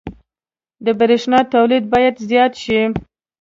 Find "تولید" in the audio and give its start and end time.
1.53-1.83